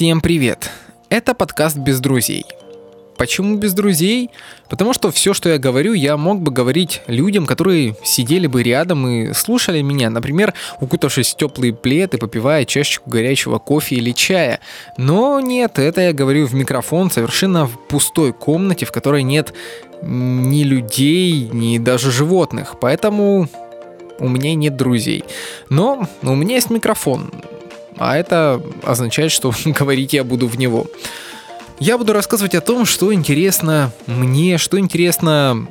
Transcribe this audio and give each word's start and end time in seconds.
Всем 0.00 0.22
привет! 0.22 0.70
Это 1.10 1.34
подкаст 1.34 1.76
«Без 1.76 2.00
друзей». 2.00 2.46
Почему 3.18 3.58
без 3.58 3.74
друзей? 3.74 4.30
Потому 4.70 4.94
что 4.94 5.10
все, 5.10 5.34
что 5.34 5.50
я 5.50 5.58
говорю, 5.58 5.92
я 5.92 6.16
мог 6.16 6.40
бы 6.40 6.50
говорить 6.50 7.02
людям, 7.06 7.44
которые 7.44 7.94
сидели 8.02 8.46
бы 8.46 8.62
рядом 8.62 9.06
и 9.06 9.34
слушали 9.34 9.82
меня, 9.82 10.08
например, 10.08 10.54
укутавшись 10.80 11.34
в 11.34 11.36
теплый 11.36 11.74
плед 11.74 12.14
и 12.14 12.16
попивая 12.16 12.64
чашечку 12.64 13.10
горячего 13.10 13.58
кофе 13.58 13.96
или 13.96 14.12
чая. 14.12 14.60
Но 14.96 15.38
нет, 15.38 15.78
это 15.78 16.00
я 16.00 16.14
говорю 16.14 16.46
в 16.46 16.54
микрофон 16.54 17.10
совершенно 17.10 17.66
в 17.66 17.76
пустой 17.88 18.32
комнате, 18.32 18.86
в 18.86 18.92
которой 18.92 19.22
нет 19.22 19.52
ни 20.00 20.62
людей, 20.62 21.50
ни 21.52 21.76
даже 21.76 22.10
животных. 22.10 22.76
Поэтому 22.80 23.50
у 24.18 24.28
меня 24.30 24.54
нет 24.54 24.78
друзей. 24.78 25.24
Но 25.68 26.08
у 26.22 26.34
меня 26.34 26.54
есть 26.54 26.70
микрофон, 26.70 27.30
а 28.00 28.16
это 28.16 28.62
означает, 28.82 29.30
что 29.30 29.52
говорить 29.64 30.14
я 30.14 30.24
буду 30.24 30.48
в 30.48 30.58
него. 30.58 30.86
Я 31.78 31.96
буду 31.96 32.12
рассказывать 32.12 32.54
о 32.54 32.60
том, 32.60 32.84
что 32.84 33.14
интересно 33.14 33.92
мне, 34.06 34.58
что 34.58 34.78
интересно 34.78 35.68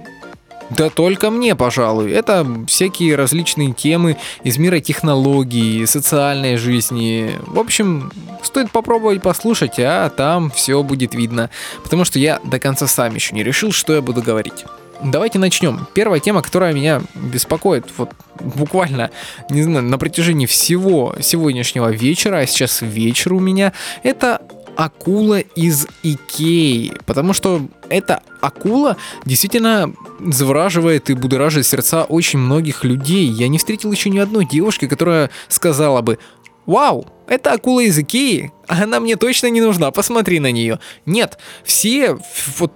да 0.69 0.89
только 0.89 1.31
мне, 1.31 1.55
пожалуй. 1.55 2.11
Это 2.11 2.45
всякие 2.67 3.15
различные 3.15 3.73
темы 3.73 4.17
из 4.43 4.57
мира 4.59 4.79
технологий, 4.79 5.85
социальной 5.87 6.57
жизни. 6.57 7.31
В 7.47 7.59
общем, 7.59 8.11
стоит 8.43 8.69
попробовать 8.69 9.21
послушать, 9.21 9.79
а 9.79 10.09
там 10.09 10.51
все 10.51 10.81
будет 10.83 11.15
видно. 11.15 11.49
Потому 11.83 12.05
что 12.05 12.19
я 12.19 12.39
до 12.43 12.59
конца 12.59 12.85
сам 12.85 13.15
еще 13.15 13.33
не 13.33 13.43
решил, 13.43 13.71
что 13.71 13.93
я 13.93 14.01
буду 14.01 14.21
говорить. 14.21 14.65
Давайте 15.03 15.39
начнем. 15.39 15.87
Первая 15.93 16.19
тема, 16.19 16.41
которая 16.41 16.73
меня 16.73 17.01
беспокоит, 17.15 17.85
вот 17.97 18.11
буквально, 18.39 19.11
не 19.49 19.63
знаю, 19.63 19.83
на 19.83 19.97
протяжении 19.97 20.45
всего 20.45 21.15
сегодняшнего 21.21 21.89
вечера, 21.89 22.37
а 22.37 22.45
сейчас 22.45 22.81
вечер 22.81 23.33
у 23.33 23.39
меня, 23.39 23.71
это 24.03 24.41
акула 24.75 25.39
из 25.39 25.87
Икеи, 26.03 26.93
потому 27.05 27.33
что 27.33 27.67
эта 27.89 28.21
акула 28.41 28.97
действительно 29.25 29.93
завораживает 30.19 31.09
и 31.09 31.13
будоражит 31.13 31.65
сердца 31.65 32.03
очень 32.03 32.39
многих 32.39 32.83
людей. 32.83 33.25
Я 33.25 33.47
не 33.47 33.57
встретил 33.57 33.91
еще 33.91 34.09
ни 34.09 34.19
одной 34.19 34.45
девушки, 34.45 34.87
которая 34.87 35.29
сказала 35.47 36.01
бы 36.01 36.19
«Вау, 36.65 37.07
это 37.27 37.53
акула 37.53 37.81
из 37.81 37.97
Икеи, 37.97 38.51
она 38.67 38.99
мне 38.99 39.15
точно 39.15 39.47
не 39.47 39.61
нужна, 39.61 39.91
посмотри 39.91 40.39
на 40.39 40.51
нее». 40.51 40.79
Нет, 41.05 41.39
все 41.63 42.17
вот 42.57 42.73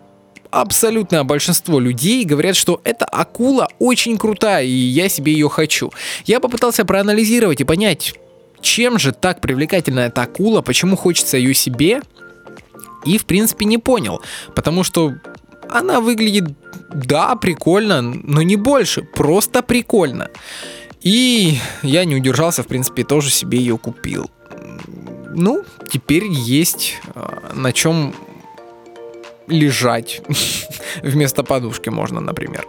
абсолютное 0.61 1.23
большинство 1.23 1.79
людей 1.79 2.23
говорят, 2.25 2.55
что 2.55 2.79
эта 2.83 3.05
акула 3.05 3.67
очень 3.79 4.17
крутая, 4.17 4.63
и 4.63 4.69
я 4.69 5.09
себе 5.09 5.33
ее 5.33 5.49
хочу. 5.49 5.91
Я 6.25 6.39
попытался 6.39 6.85
проанализировать 6.85 7.61
и 7.61 7.63
понять, 7.63 8.13
чем 8.61 8.99
же 8.99 9.11
так 9.11 9.41
привлекательна 9.41 10.01
эта 10.01 10.21
акула, 10.21 10.61
почему 10.61 10.95
хочется 10.95 11.37
ее 11.37 11.53
себе, 11.53 12.01
и 13.03 13.17
в 13.17 13.25
принципе 13.25 13.65
не 13.65 13.79
понял, 13.79 14.21
потому 14.55 14.83
что 14.83 15.15
она 15.69 15.99
выглядит, 15.99 16.45
да, 16.93 17.35
прикольно, 17.35 18.01
но 18.01 18.43
не 18.43 18.55
больше, 18.55 19.01
просто 19.01 19.63
прикольно. 19.63 20.29
И 21.01 21.57
я 21.81 22.05
не 22.05 22.15
удержался, 22.15 22.63
в 22.63 22.67
принципе, 22.67 23.03
тоже 23.03 23.31
себе 23.31 23.57
ее 23.57 23.77
купил. 23.77 24.29
Ну, 25.35 25.63
теперь 25.91 26.25
есть 26.25 27.01
а, 27.15 27.51
на 27.55 27.73
чем 27.73 28.13
лежать. 29.47 30.21
Вместо 31.03 31.43
подушки 31.43 31.89
можно, 31.89 32.21
например. 32.21 32.67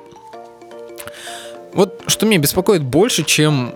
Вот 1.73 2.03
что 2.07 2.27
меня 2.27 2.39
беспокоит 2.39 2.83
больше, 2.83 3.25
чем 3.25 3.75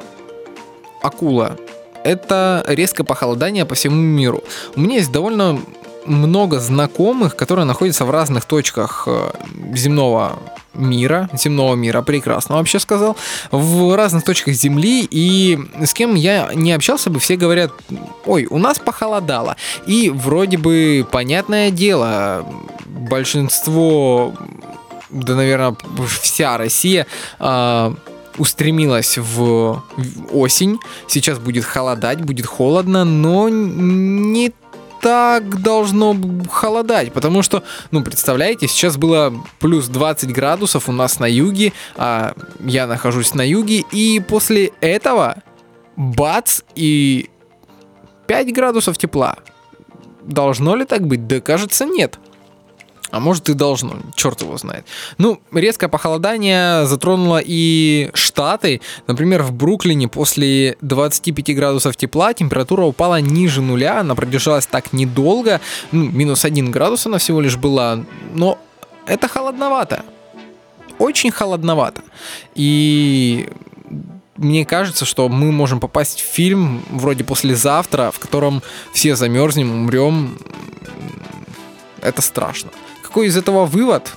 акула 1.02 1.56
это 2.04 2.64
резкое 2.68 3.04
похолодание 3.04 3.64
по 3.64 3.74
всему 3.74 3.96
миру. 3.96 4.42
У 4.76 4.80
меня 4.80 4.96
есть 4.96 5.12
довольно 5.12 5.60
много 6.06 6.58
знакомых, 6.58 7.36
которые 7.36 7.66
находятся 7.66 8.04
в 8.04 8.10
разных 8.10 8.44
точках 8.46 9.04
э, 9.06 9.30
земного 9.74 10.38
мира, 10.78 11.28
земного 11.32 11.74
мира, 11.74 12.02
прекрасно 12.02 12.56
вообще 12.56 12.78
сказал, 12.78 13.16
в 13.50 13.94
разных 13.96 14.24
точках 14.24 14.54
Земли, 14.54 15.06
и 15.10 15.58
с 15.82 15.92
кем 15.92 16.14
я 16.14 16.50
не 16.54 16.72
общался 16.72 17.10
бы, 17.10 17.20
все 17.20 17.36
говорят, 17.36 17.72
ой, 18.24 18.46
у 18.48 18.58
нас 18.58 18.78
похолодало. 18.78 19.56
И 19.86 20.10
вроде 20.10 20.56
бы 20.56 21.06
понятное 21.10 21.70
дело, 21.70 22.46
большинство, 22.86 24.34
да, 25.10 25.34
наверное, 25.34 25.76
вся 26.20 26.56
Россия 26.56 27.06
э, 27.38 27.94
устремилась 28.38 29.18
в 29.18 29.82
осень. 30.32 30.78
Сейчас 31.06 31.38
будет 31.38 31.64
холодать, 31.64 32.22
будет 32.22 32.46
холодно, 32.46 33.04
но 33.04 33.48
не 33.48 34.52
так 35.00 35.62
должно 35.62 36.16
холодать, 36.50 37.12
потому 37.12 37.42
что, 37.42 37.62
ну, 37.90 38.02
представляете, 38.02 38.68
сейчас 38.68 38.96
было 38.96 39.32
плюс 39.58 39.88
20 39.88 40.32
градусов 40.32 40.88
у 40.88 40.92
нас 40.92 41.20
на 41.20 41.26
юге, 41.26 41.72
а 41.96 42.34
я 42.60 42.86
нахожусь 42.86 43.34
на 43.34 43.46
юге, 43.46 43.84
и 43.92 44.20
после 44.20 44.72
этого 44.80 45.36
бац, 45.96 46.60
и 46.74 47.30
5 48.26 48.52
градусов 48.52 48.98
тепла. 48.98 49.36
Должно 50.22 50.76
ли 50.76 50.84
так 50.84 51.06
быть? 51.06 51.26
Да 51.26 51.40
кажется, 51.40 51.86
нет. 51.86 52.18
А 53.10 53.20
может 53.20 53.48
и 53.48 53.54
должно, 53.54 53.96
черт 54.14 54.42
его 54.42 54.56
знает. 54.58 54.84
Ну, 55.16 55.40
резкое 55.52 55.88
похолодание 55.88 56.86
затронуло 56.86 57.40
и 57.42 58.10
Штаты. 58.12 58.80
Например, 59.06 59.42
в 59.42 59.52
Бруклине 59.52 60.08
после 60.08 60.76
25 60.82 61.56
градусов 61.56 61.96
тепла 61.96 62.34
температура 62.34 62.84
упала 62.84 63.20
ниже 63.20 63.62
нуля. 63.62 64.00
Она 64.00 64.14
продержалась 64.14 64.66
так 64.66 64.92
недолго. 64.92 65.60
Ну, 65.90 66.10
минус 66.10 66.44
1 66.44 66.70
градус 66.70 67.06
она 67.06 67.18
всего 67.18 67.40
лишь 67.40 67.56
была. 67.56 68.04
Но 68.34 68.58
это 69.06 69.26
холодновато. 69.26 70.04
Очень 70.98 71.30
холодновато. 71.30 72.02
И 72.54 73.48
мне 74.36 74.66
кажется, 74.66 75.04
что 75.06 75.28
мы 75.28 75.50
можем 75.50 75.80
попасть 75.80 76.20
в 76.20 76.24
фильм 76.24 76.82
вроде 76.90 77.24
послезавтра, 77.24 78.10
в 78.10 78.18
котором 78.18 78.62
все 78.92 79.16
замерзнем, 79.16 79.72
умрем. 79.72 80.38
Это 82.02 82.20
страшно. 82.20 82.70
Какой 83.18 83.30
из 83.30 83.36
этого 83.36 83.66
вывод? 83.66 84.12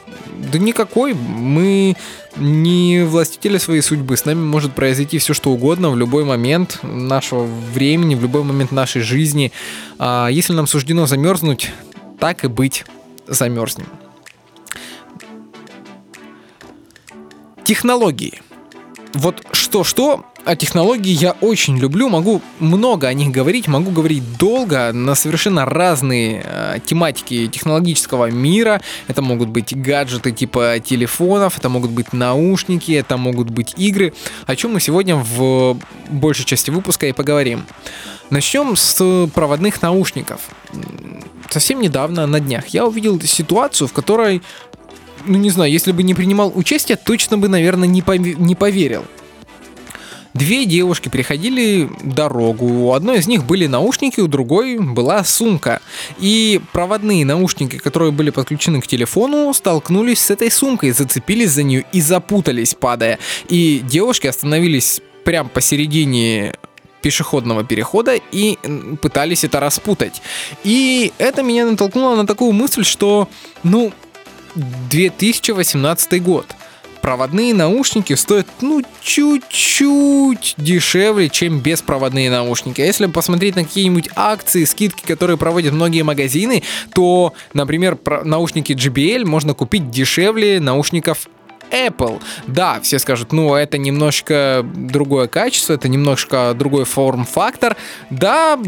Да 0.51 0.59
никакой. 0.59 1.15
Мы 1.15 1.95
не 2.35 3.03
властители 3.03 3.57
своей 3.57 3.81
судьбы. 3.81 4.15
С 4.15 4.25
нами 4.25 4.43
может 4.43 4.73
произойти 4.73 5.17
все, 5.17 5.33
что 5.33 5.49
угодно 5.49 5.89
в 5.89 5.97
любой 5.97 6.23
момент 6.23 6.77
нашего 6.83 7.45
времени, 7.73 8.13
в 8.13 8.21
любой 8.21 8.43
момент 8.43 8.71
нашей 8.71 9.01
жизни. 9.01 9.51
А 9.97 10.27
если 10.27 10.53
нам 10.53 10.67
суждено 10.67 11.07
замерзнуть, 11.07 11.71
так 12.19 12.43
и 12.43 12.47
быть, 12.47 12.85
замерзнем. 13.25 13.87
Технологии. 17.63 18.39
Вот 19.15 19.43
что-что, 19.51 20.27
а 20.43 20.55
технологии 20.55 21.11
я 21.11 21.31
очень 21.41 21.77
люблю, 21.77 22.09
могу 22.09 22.41
много 22.59 23.07
о 23.07 23.13
них 23.13 23.29
говорить, 23.29 23.67
могу 23.67 23.91
говорить 23.91 24.23
долго 24.37 24.91
на 24.91 25.15
совершенно 25.15 25.65
разные 25.65 26.43
э, 26.43 26.79
тематики 26.85 27.47
технологического 27.47 28.31
мира. 28.31 28.81
Это 29.07 29.21
могут 29.21 29.49
быть 29.49 29.75
гаджеты 29.75 30.31
типа 30.31 30.79
телефонов, 30.83 31.57
это 31.57 31.69
могут 31.69 31.91
быть 31.91 32.13
наушники, 32.13 32.91
это 32.91 33.17
могут 33.17 33.49
быть 33.49 33.75
игры, 33.77 34.13
о 34.47 34.55
чем 34.55 34.73
мы 34.73 34.79
сегодня 34.79 35.15
в 35.15 35.77
большей 36.09 36.45
части 36.45 36.71
выпуска 36.71 37.07
и 37.07 37.11
поговорим. 37.11 37.65
Начнем 38.29 38.75
с 38.75 39.29
проводных 39.33 39.81
наушников. 39.81 40.41
Совсем 41.49 41.81
недавно, 41.81 42.25
на 42.27 42.39
днях, 42.39 42.67
я 42.67 42.85
увидел 42.85 43.19
ситуацию, 43.21 43.87
в 43.87 43.93
которой 43.93 44.41
ну 45.25 45.37
не 45.37 45.51
знаю, 45.51 45.71
если 45.71 45.91
бы 45.91 46.01
не 46.01 46.15
принимал 46.15 46.51
участие, 46.55 46.97
точно 46.97 47.37
бы, 47.37 47.47
наверное, 47.47 47.87
не, 47.87 48.01
пов- 48.01 48.41
не 48.41 48.55
поверил. 48.55 49.05
Две 50.33 50.65
девушки 50.65 51.09
переходили 51.09 51.89
дорогу. 52.03 52.65
У 52.65 52.93
одной 52.93 53.19
из 53.19 53.27
них 53.27 53.43
были 53.43 53.67
наушники, 53.67 54.21
у 54.21 54.27
другой 54.27 54.77
была 54.77 55.23
сумка. 55.23 55.81
И 56.19 56.61
проводные 56.71 57.25
наушники, 57.25 57.77
которые 57.77 58.11
были 58.11 58.29
подключены 58.29 58.81
к 58.81 58.87
телефону, 58.87 59.53
столкнулись 59.53 60.21
с 60.21 60.31
этой 60.31 60.49
сумкой, 60.49 60.91
зацепились 60.91 61.51
за 61.51 61.63
нее 61.63 61.85
и 61.91 62.01
запутались, 62.01 62.73
падая. 62.73 63.19
И 63.49 63.81
девушки 63.83 64.27
остановились 64.27 65.01
прямо 65.25 65.49
посередине 65.49 66.55
пешеходного 67.01 67.63
перехода 67.63 68.15
и 68.31 68.57
пытались 69.01 69.43
это 69.43 69.59
распутать. 69.59 70.21
И 70.63 71.11
это 71.17 71.43
меня 71.43 71.65
натолкнуло 71.65 72.15
на 72.15 72.25
такую 72.25 72.53
мысль, 72.53 72.85
что, 72.85 73.27
ну, 73.63 73.91
2018 74.55 76.23
год– 76.23 76.45
проводные 77.01 77.53
наушники 77.53 78.13
стоят, 78.13 78.47
ну, 78.61 78.83
чуть-чуть 79.01 80.55
дешевле, 80.57 81.29
чем 81.29 81.59
беспроводные 81.59 82.29
наушники. 82.29 82.81
А 82.81 82.85
если 82.85 83.07
посмотреть 83.07 83.55
на 83.55 83.63
какие-нибудь 83.63 84.09
акции, 84.15 84.63
скидки, 84.65 85.05
которые 85.05 85.37
проводят 85.37 85.73
многие 85.73 86.03
магазины, 86.03 86.63
то, 86.93 87.33
например, 87.53 87.97
наушники 88.23 88.73
JBL 88.73 89.25
можно 89.25 89.53
купить 89.53 89.89
дешевле 89.89 90.59
наушников 90.59 91.27
Apple. 91.71 92.21
Да, 92.47 92.79
все 92.81 92.99
скажут, 92.99 93.31
ну, 93.31 93.55
это 93.55 93.77
немножко 93.77 94.65
другое 94.75 95.27
качество, 95.27 95.73
это 95.73 95.87
немножко 95.87 96.53
другой 96.53 96.85
форм-фактор. 96.85 97.77
Да, 98.09 98.59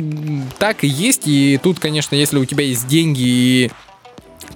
так 0.57 0.83
и 0.83 0.87
есть. 0.87 1.23
И 1.27 1.59
тут, 1.61 1.79
конечно, 1.79 2.15
если 2.15 2.37
у 2.37 2.45
тебя 2.45 2.63
есть 2.63 2.87
деньги 2.87 3.21
и 3.21 3.71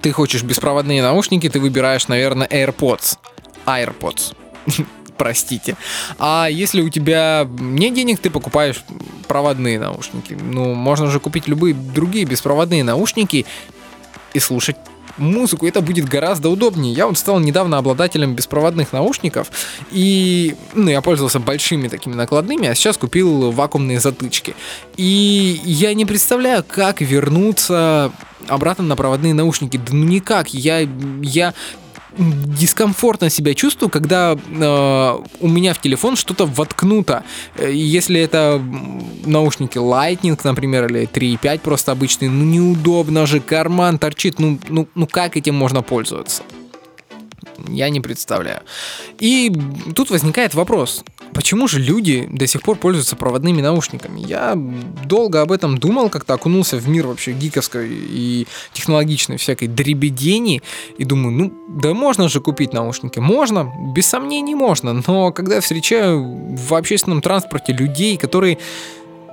ты 0.00 0.12
хочешь 0.12 0.42
беспроводные 0.42 1.02
наушники, 1.02 1.48
ты 1.48 1.60
выбираешь, 1.60 2.08
наверное, 2.08 2.46
AirPods. 2.46 3.18
AirPods. 3.68 4.34
Простите. 5.16 5.76
А 6.18 6.46
если 6.48 6.80
у 6.80 6.88
тебя 6.88 7.46
нет 7.58 7.94
денег, 7.94 8.20
ты 8.20 8.30
покупаешь 8.30 8.84
проводные 9.26 9.78
наушники. 9.80 10.38
Ну, 10.40 10.74
можно 10.74 11.08
же 11.08 11.18
купить 11.18 11.48
любые 11.48 11.74
другие 11.74 12.24
беспроводные 12.24 12.84
наушники 12.84 13.44
и 14.32 14.38
слушать 14.38 14.76
музыку, 15.18 15.66
это 15.66 15.80
будет 15.80 16.08
гораздо 16.08 16.48
удобнее. 16.48 16.92
Я 16.92 17.06
вот 17.06 17.18
стал 17.18 17.40
недавно 17.40 17.78
обладателем 17.78 18.34
беспроводных 18.34 18.92
наушников, 18.92 19.50
и 19.90 20.54
ну, 20.74 20.90
я 20.90 21.02
пользовался 21.02 21.40
большими 21.40 21.88
такими 21.88 22.14
накладными, 22.14 22.68
а 22.68 22.74
сейчас 22.74 22.96
купил 22.96 23.50
вакуумные 23.50 24.00
затычки. 24.00 24.54
И 24.96 25.60
я 25.64 25.94
не 25.94 26.06
представляю, 26.06 26.64
как 26.66 27.00
вернуться 27.00 28.12
обратно 28.46 28.84
на 28.84 28.96
проводные 28.96 29.34
наушники. 29.34 29.76
Да 29.76 29.92
ну 29.92 30.04
никак. 30.04 30.48
Я, 30.48 30.88
я 31.22 31.54
дискомфортно 32.16 33.30
себя 33.30 33.54
чувствую, 33.54 33.90
когда 33.90 34.34
э, 34.34 35.18
у 35.40 35.48
меня 35.48 35.74
в 35.74 35.80
телефон 35.80 36.16
что-то 36.16 36.46
воткнуто. 36.46 37.24
Э, 37.56 37.70
если 37.72 38.20
это 38.20 38.62
наушники 39.24 39.78
Lightning, 39.78 40.38
например, 40.42 40.86
или 40.86 41.08
3.5 41.08 41.60
просто 41.60 41.92
обычные, 41.92 42.30
ну 42.30 42.44
неудобно 42.44 43.26
же, 43.26 43.40
карман 43.40 43.98
торчит, 43.98 44.38
ну, 44.38 44.58
ну, 44.68 44.88
ну 44.94 45.06
как 45.06 45.36
этим 45.36 45.54
можно 45.54 45.82
пользоваться? 45.82 46.42
Я 47.66 47.88
не 47.90 48.00
представляю. 48.00 48.62
И 49.18 49.52
тут 49.94 50.10
возникает 50.10 50.54
вопрос, 50.54 51.04
почему 51.32 51.68
же 51.68 51.80
люди 51.80 52.28
до 52.30 52.46
сих 52.46 52.62
пор 52.62 52.76
пользуются 52.76 53.16
проводными 53.16 53.60
наушниками? 53.60 54.20
Я 54.20 54.54
долго 55.04 55.42
об 55.42 55.52
этом 55.52 55.78
думал, 55.78 56.10
как-то 56.10 56.34
окунулся 56.34 56.76
в 56.76 56.88
мир 56.88 57.06
вообще 57.06 57.32
гиковской 57.32 57.88
и 57.90 58.46
технологичной 58.72 59.36
всякой 59.36 59.68
дребедени, 59.68 60.62
и 60.96 61.04
думаю, 61.04 61.32
ну, 61.32 61.52
да 61.68 61.94
можно 61.94 62.28
же 62.28 62.40
купить 62.40 62.72
наушники. 62.72 63.18
Можно, 63.18 63.72
без 63.94 64.06
сомнений 64.06 64.54
можно, 64.54 64.92
но 65.06 65.32
когда 65.32 65.60
встречаю 65.60 66.56
в 66.56 66.74
общественном 66.74 67.22
транспорте 67.22 67.72
людей, 67.72 68.16
которые 68.16 68.58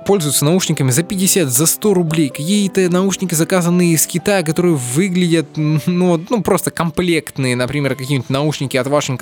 пользуются 0.06 0.44
наушниками 0.44 0.90
за 0.90 1.02
50, 1.02 1.48
за 1.48 1.66
100 1.66 1.94
рублей. 1.94 2.28
Какие-то 2.28 2.88
наушники 2.88 3.34
заказанные 3.34 3.92
из 3.92 4.06
Китая, 4.06 4.42
которые 4.42 4.76
выглядят, 4.76 5.48
ну, 5.56 6.24
ну 6.30 6.42
просто 6.42 6.70
комплектные. 6.70 7.56
Например, 7.56 7.96
какие-нибудь 7.96 8.30
наушники 8.30 8.76
от 8.76 8.86
вашего, 8.86 9.18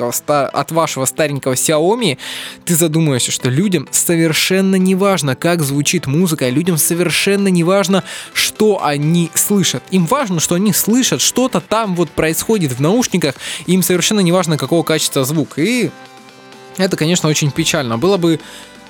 от 0.46 0.72
вашего 0.72 1.06
старенького 1.06 1.54
Xiaomi. 1.54 2.18
Ты 2.64 2.74
задумаешься, 2.74 3.32
что 3.32 3.48
людям 3.48 3.88
совершенно 3.90 4.76
не 4.76 4.94
важно, 4.94 5.34
как 5.34 5.62
звучит 5.62 6.06
музыка, 6.06 6.48
людям 6.50 6.76
совершенно 6.76 7.48
не 7.48 7.64
важно, 7.64 8.04
что 8.34 8.84
они 8.84 9.30
слышат. 9.34 9.82
Им 9.90 10.04
важно, 10.04 10.38
что 10.38 10.54
они 10.54 10.72
слышат, 10.72 11.22
что-то 11.22 11.60
там 11.60 11.96
вот 11.96 12.10
происходит 12.10 12.72
в 12.72 12.80
наушниках, 12.80 13.36
им 13.66 13.82
совершенно 13.82 14.20
не 14.20 14.32
важно, 14.32 14.58
какого 14.58 14.82
качества 14.82 15.24
звук. 15.24 15.58
И 15.58 15.90
это, 16.76 16.96
конечно, 16.96 17.28
очень 17.28 17.50
печально. 17.50 17.98
Было 17.98 18.16
бы 18.16 18.40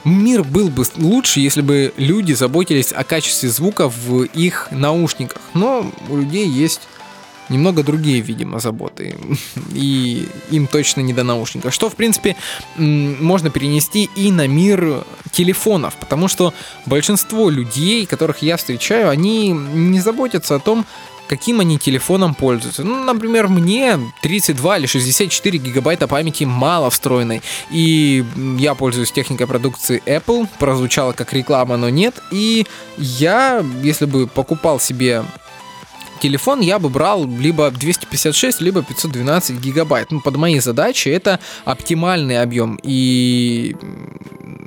Мир 0.05 0.45
был 0.45 0.69
бы 0.69 0.85
лучше, 0.97 1.41
если 1.41 1.63
бы 1.63 1.93
люди 1.97 2.35
заботились 2.35 2.93
о 2.93 3.05
качестве 3.05 3.49
звука 3.49 3.89
в 3.89 4.25
их 4.25 4.69
наушниках. 4.71 5.41
Но 5.55 5.91
у 6.09 6.17
людей 6.17 6.47
есть 6.47 6.83
немного 7.49 7.83
другие, 7.83 8.21
видимо, 8.21 8.61
заботы. 8.61 9.17
И 9.75 10.29
им 10.51 10.67
точно 10.67 11.01
не 11.01 11.13
до 11.13 11.25
наушников. 11.25 11.73
Что, 11.73 11.89
в 11.89 11.95
принципе, 11.95 12.37
можно 12.77 13.51
перенести 13.51 14.11
и 14.17 14.31
на 14.31 14.47
мир 14.47 15.05
телефонов. 15.31 15.97
Потому 15.97 16.29
что 16.29 16.53
большинство 16.87 17.51
людей, 17.51 18.07
которых 18.07 18.43
я 18.43 18.57
встречаю, 18.57 19.11
они 19.11 19.51
не 19.51 20.01
заботятся 20.01 20.57
о 20.57 20.61
том, 20.61 20.87
каким 21.29 21.61
они 21.61 21.79
телефоном 21.79 22.35
пользуются. 22.35 22.85
Ну, 22.85 23.05
например, 23.05 23.49
мне 23.49 23.99
32 24.23 24.79
или 24.79 24.87
64 24.87 25.59
гигабайта 25.59 26.07
памяти 26.09 26.45
мало 26.45 26.91
встроенной. 26.91 27.43
И 27.71 28.25
я 28.59 28.75
пользуюсь 28.75 29.13
техникой 29.13 29.47
продукции 29.47 30.03
Apple. 30.07 30.49
Прозвучало 30.59 31.13
как 31.13 31.33
реклама, 31.33 31.77
но 31.77 31.89
нет. 31.89 32.15
И 32.31 32.67
я, 32.97 33.65
если 33.83 34.07
бы 34.07 34.27
покупал 34.27 34.81
себе 34.81 35.25
телефон 36.21 36.61
я 36.61 36.79
бы 36.79 36.89
брал 36.89 37.27
либо 37.27 37.71
256, 37.71 38.61
либо 38.61 38.83
512 38.83 39.61
гигабайт. 39.61 40.11
Ну, 40.11 40.21
под 40.21 40.37
мои 40.37 40.59
задачи 40.59 41.09
это 41.09 41.41
оптимальный 41.65 42.41
объем. 42.41 42.79
И 42.83 43.77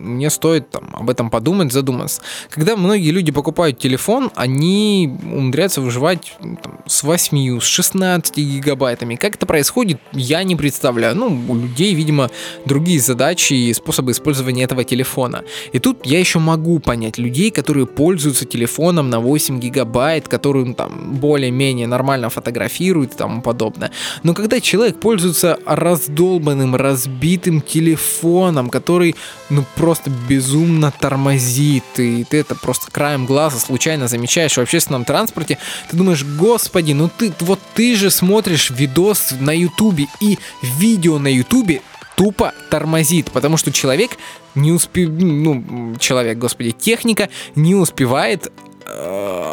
мне 0.08 0.30
стоит 0.30 0.70
там, 0.70 0.90
об 0.94 1.10
этом 1.10 1.30
подумать, 1.30 1.72
задуматься. 1.72 2.22
Когда 2.50 2.76
многие 2.76 3.12
люди 3.12 3.32
покупают 3.32 3.78
телефон, 3.78 4.32
они 4.36 5.14
умудряются 5.24 5.82
выживать 5.82 6.34
там, 6.40 6.80
с 6.86 7.04
8, 7.04 7.60
с 7.60 7.64
16 7.64 8.38
гигабайтами. 8.38 9.16
Как 9.16 9.36
это 9.36 9.46
происходит, 9.46 10.00
я 10.14 10.44
не 10.44 10.56
представляю. 10.56 11.16
Ну, 11.16 11.44
у 11.48 11.56
людей, 11.56 11.94
видимо, 11.94 12.30
другие 12.66 13.00
задачи 13.00 13.54
и 13.54 13.74
способы 13.74 14.12
использования 14.12 14.64
этого 14.64 14.84
телефона. 14.84 15.44
И 15.74 15.80
тут 15.80 16.06
я 16.06 16.20
еще 16.20 16.40
могу 16.40 16.80
понять 16.80 17.18
людей, 17.18 17.52
которые 17.52 17.86
пользуются 17.86 18.46
телефоном 18.46 19.10
на 19.10 19.20
8 19.20 19.60
гигабайт, 19.60 20.28
которые 20.28 20.66
ну, 20.66 20.74
там 20.74 21.16
более-менее 21.38 21.86
нормально 21.86 22.30
фотографируют 22.30 23.14
и 23.14 23.18
тому 23.18 23.44
подобное. 23.44 23.92
Но 24.24 24.34
когда 24.34 24.60
человек 24.60 25.00
пользуется 25.00 25.60
раздолбанным, 25.68 26.76
разбитым 26.76 27.62
телефоном, 27.62 28.72
который, 28.72 29.16
ну, 29.52 29.64
просто 29.76 30.10
безумно 30.28 30.92
тормозит, 31.00 31.84
и 32.00 32.24
ты 32.24 32.38
это 32.38 32.56
просто 32.56 32.90
краем 32.90 33.28
глаза 33.28 33.60
случайно 33.60 34.08
замечаешь 34.08 34.58
в 34.58 34.62
общественном 34.62 35.06
транспорте, 35.06 35.60
ты 35.92 35.98
думаешь, 35.98 36.24
господи, 36.24 36.94
ну 36.94 37.08
ты, 37.08 37.32
вот 37.42 37.60
ты 37.76 37.96
же 37.96 38.10
смотришь 38.10 38.72
видос 38.72 39.36
на 39.40 39.56
ютубе, 39.56 40.08
и 40.20 40.40
видео 40.80 41.20
на 41.20 41.28
ютубе 41.28 41.82
тупо 42.16 42.52
тормозит, 42.72 43.30
потому 43.32 43.58
что 43.58 43.72
человек 43.72 44.18
не 44.56 44.72
успев... 44.72 45.10
ну, 45.10 45.94
человек, 46.00 46.40
господи, 46.40 46.72
техника 46.72 47.30
не 47.54 47.76
успевает 47.76 48.52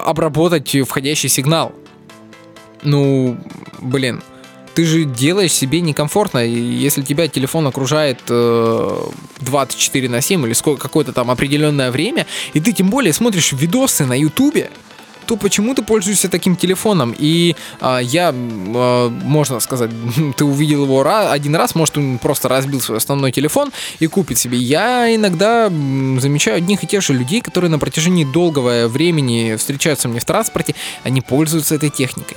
обработать 0.05 0.77
входящий 0.87 1.29
сигнал. 1.29 1.73
Ну, 2.83 3.39
блин, 3.81 4.23
ты 4.75 4.85
же 4.85 5.05
делаешь 5.05 5.53
себе 5.53 5.81
некомфортно. 5.81 6.39
Если 6.39 7.03
тебя 7.03 7.29
телефон 7.29 7.67
окружает 7.67 8.21
э, 8.29 8.99
24 9.41 10.09
на 10.09 10.21
7 10.21 10.47
или 10.47 10.53
сколько, 10.53 10.83
какое-то 10.83 11.13
там 11.13 11.31
определенное 11.31 11.91
время, 11.91 12.27
и 12.53 12.61
ты 12.61 12.73
тем 12.73 12.91
более 12.91 13.13
смотришь 13.13 13.53
видосы 13.53 14.05
на 14.05 14.19
ютубе, 14.19 14.71
то 15.27 15.37
почему 15.37 15.75
ты 15.75 15.83
пользуешься 15.83 16.29
таким 16.29 16.57
телефоном? 16.57 17.15
И 17.17 17.57
а, 17.81 17.99
я, 17.99 18.33
а, 18.33 19.09
можно 19.09 19.61
сказать, 19.61 19.91
ты 20.37 20.45
увидел 20.45 20.85
его 20.85 21.05
один 21.05 21.57
раз, 21.57 21.75
может, 21.75 21.99
он 21.99 22.19
просто 22.19 22.49
разбил 22.49 22.81
свой 22.81 22.99
основной 22.99 23.33
телефон 23.33 23.73
и 23.99 24.07
купит 24.07 24.39
себе. 24.39 24.59
Я 24.59 25.15
иногда 25.15 25.69
замечаю 25.69 26.59
одних 26.59 26.85
и 26.85 26.87
тех 26.87 27.03
же 27.03 27.13
людей, 27.13 27.41
которые 27.41 27.71
на 27.71 27.79
протяжении 27.79 28.25
долгого 28.25 28.89
времени 28.89 29.57
встречаются 29.57 30.09
мне 30.09 30.21
в 30.21 30.25
транспорте, 30.25 30.75
они 31.03 31.21
пользуются 31.21 31.75
этой 31.75 31.91
техникой. 31.91 32.37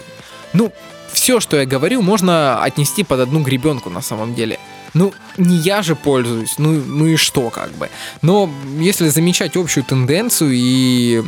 Ну, 0.53 0.71
все, 1.11 1.39
что 1.39 1.57
я 1.57 1.65
говорю, 1.65 2.01
можно 2.01 2.61
отнести 2.61 3.03
под 3.03 3.21
одну 3.21 3.41
гребенку 3.41 3.89
на 3.89 4.01
самом 4.01 4.35
деле. 4.35 4.59
Ну, 4.93 5.13
не 5.37 5.57
я 5.57 5.81
же 5.81 5.95
пользуюсь, 5.95 6.55
ну, 6.57 6.71
ну 6.71 7.05
и 7.05 7.15
что 7.15 7.49
как 7.49 7.71
бы. 7.73 7.89
Но 8.21 8.49
если 8.79 9.09
замечать 9.09 9.55
общую 9.57 9.83
тенденцию 9.83 10.51
и 10.53 11.23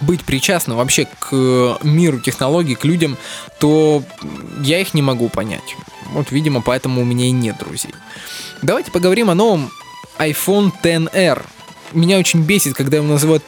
быть 0.00 0.24
причастным 0.24 0.76
вообще 0.76 1.06
к 1.18 1.78
миру 1.82 2.20
технологий, 2.20 2.74
к 2.74 2.84
людям, 2.84 3.16
то 3.58 4.02
я 4.62 4.80
их 4.80 4.94
не 4.94 5.02
могу 5.02 5.28
понять. 5.28 5.76
Вот, 6.12 6.30
видимо, 6.30 6.62
поэтому 6.62 7.02
у 7.02 7.04
меня 7.04 7.26
и 7.26 7.30
нет 7.30 7.58
друзей. 7.58 7.94
Давайте 8.62 8.90
поговорим 8.90 9.30
о 9.30 9.34
новом 9.34 9.70
iPhone 10.18 10.72
XR. 10.82 11.44
Меня 11.92 12.18
очень 12.18 12.42
бесит, 12.42 12.74
когда 12.74 12.98
его 12.98 13.06
называют 13.06 13.42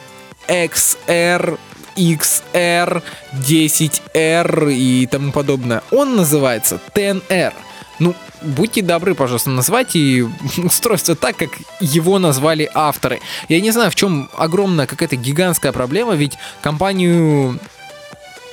XR 0.47 1.57
XR, 1.95 3.03
10R 3.33 4.73
и 4.73 5.07
тому 5.07 5.31
подобное. 5.31 5.83
Он 5.91 6.15
называется 6.15 6.79
10R. 6.93 7.53
Ну, 8.01 8.15
будьте 8.41 8.81
добры, 8.81 9.13
пожалуйста, 9.13 9.51
назвать 9.51 9.95
и 9.95 10.25
устройство 10.57 11.15
так, 11.15 11.37
как 11.37 11.49
его 11.79 12.17
назвали 12.17 12.67
авторы. 12.73 13.21
Я 13.47 13.61
не 13.61 13.69
знаю, 13.69 13.91
в 13.91 13.95
чем 13.95 14.27
огромная 14.35 14.87
какая-то 14.87 15.17
гигантская 15.17 15.71
проблема, 15.71 16.15
ведь 16.15 16.33
компанию 16.61 17.59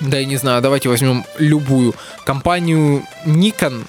да, 0.00 0.18
я 0.18 0.26
не 0.26 0.36
знаю, 0.36 0.60
давайте 0.60 0.90
возьмем 0.90 1.24
любую 1.38 1.94
компанию 2.24 3.02
Nikon 3.24 3.86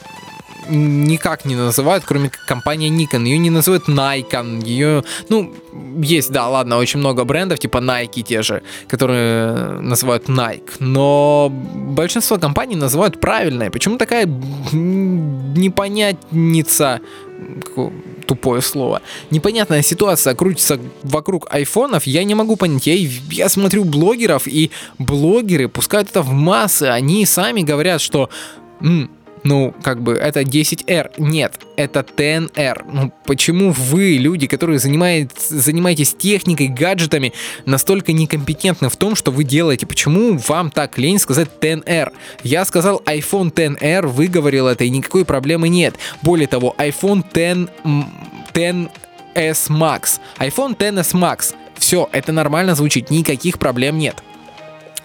никак 0.69 1.45
не 1.45 1.55
называют, 1.55 2.03
кроме 2.05 2.29
как 2.29 2.45
компания 2.45 2.89
Nikon. 2.89 3.23
Ее 3.23 3.37
не 3.37 3.49
называют 3.49 3.87
Nikon, 3.87 4.65
ее, 4.65 5.03
ну, 5.29 5.53
есть, 6.01 6.31
да, 6.31 6.47
ладно, 6.47 6.77
очень 6.77 6.99
много 6.99 7.23
брендов, 7.23 7.59
типа 7.59 7.77
Nike 7.77 8.23
те 8.23 8.41
же, 8.41 8.61
которые 8.87 9.79
называют 9.81 10.29
Nike, 10.29 10.71
но 10.79 11.49
большинство 11.51 12.37
компаний 12.37 12.75
называют 12.75 13.19
правильное. 13.19 13.69
Почему 13.69 13.97
такая 13.97 14.25
непонятница 15.55 17.01
тупое 18.27 18.61
слово. 18.61 19.01
Непонятная 19.31 19.81
ситуация 19.81 20.35
крутится 20.35 20.79
вокруг 21.03 21.47
айфонов, 21.49 22.05
я 22.05 22.23
не 22.23 22.35
могу 22.35 22.55
понять. 22.55 22.85
Я, 22.85 22.93
я 23.31 23.49
смотрю 23.49 23.85
блогеров, 23.85 24.47
и 24.47 24.69
блогеры 24.99 25.67
пускают 25.67 26.09
это 26.09 26.21
в 26.21 26.31
массы. 26.31 26.83
Они 26.83 27.25
сами 27.25 27.61
говорят, 27.61 28.01
что 28.01 28.29
ну, 29.43 29.73
как 29.83 30.01
бы, 30.01 30.13
это 30.13 30.41
10R. 30.41 31.13
Нет, 31.17 31.59
это 31.75 32.01
10R. 32.01 32.85
Ну, 32.91 33.13
почему 33.25 33.71
вы, 33.71 34.17
люди, 34.17 34.47
которые 34.47 34.79
занимает, 34.79 35.31
занимаетесь 35.39 36.13
техникой, 36.13 36.67
гаджетами, 36.67 37.33
настолько 37.65 38.11
некомпетентны 38.13 38.89
в 38.89 38.95
том, 38.97 39.15
что 39.15 39.31
вы 39.31 39.43
делаете? 39.43 39.85
Почему 39.85 40.37
вам 40.47 40.71
так 40.71 40.97
лень 40.97 41.19
сказать 41.19 41.49
10R? 41.61 42.11
Я 42.43 42.65
сказал 42.65 43.01
iPhone 43.05 43.53
10R, 43.53 44.07
выговорил 44.07 44.67
это, 44.67 44.83
и 44.83 44.89
никакой 44.89 45.25
проблемы 45.25 45.69
нет. 45.69 45.95
Более 46.21 46.47
того, 46.47 46.75
iPhone 46.77 47.23
10, 47.33 47.69
10s 48.53 48.89
Max. 49.35 50.19
iPhone 50.39 50.77
10s 50.77 51.13
Max. 51.13 51.53
Все, 51.77 52.09
это 52.11 52.33
нормально 52.33 52.75
звучит, 52.75 53.09
никаких 53.09 53.57
проблем 53.57 53.97
нет. 53.97 54.21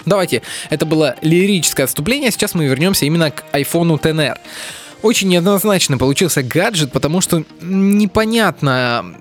Давайте, 0.06 0.42
это 0.70 0.86
было 0.86 1.16
лирическое 1.20 1.84
отступление, 1.84 2.30
сейчас 2.30 2.54
мы 2.54 2.66
вернемся 2.66 3.06
именно 3.06 3.30
к 3.30 3.44
iPhone 3.52 3.98
XR. 3.98 4.38
Очень 5.02 5.28
неоднозначно 5.28 5.98
получился 5.98 6.42
гаджет, 6.42 6.90
потому 6.92 7.20
что 7.20 7.44
непонятно, 7.60 9.14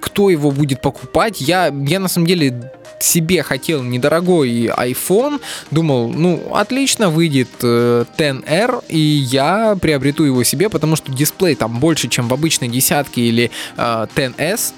кто 0.00 0.28
его 0.28 0.50
будет 0.50 0.82
покупать. 0.82 1.40
Я, 1.40 1.72
я 1.86 1.98
на 1.98 2.08
самом 2.08 2.26
деле 2.26 2.70
себе 3.00 3.42
хотел 3.42 3.82
недорогой 3.82 4.66
iPhone, 4.66 5.40
думал, 5.70 6.10
ну, 6.12 6.42
отлично, 6.54 7.10
выйдет 7.10 7.48
э, 7.62 8.04
10R, 8.16 8.84
и 8.88 8.98
я 8.98 9.76
приобрету 9.80 10.24
его 10.24 10.42
себе, 10.44 10.68
потому 10.68 10.96
что 10.96 11.12
дисплей 11.12 11.54
там 11.54 11.78
больше, 11.80 12.08
чем 12.08 12.28
в 12.28 12.34
обычной 12.34 12.68
десятке 12.68 13.22
или 13.22 13.50
э, 13.76 14.06
10S. 14.14 14.72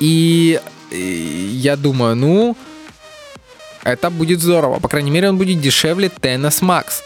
И, 0.00 0.60
и 0.90 0.96
э, 0.96 1.46
я 1.50 1.76
думаю, 1.76 2.16
ну, 2.16 2.56
это 3.84 4.10
будет 4.10 4.40
здорово. 4.40 4.80
По 4.80 4.88
крайней 4.88 5.10
мере, 5.10 5.28
он 5.28 5.36
будет 5.36 5.60
дешевле 5.60 6.08
TNS 6.08 6.62
Max 6.62 7.02